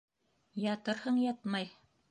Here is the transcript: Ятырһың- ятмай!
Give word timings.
Ятырһың- 0.63 1.21
ятмай! 1.27 1.75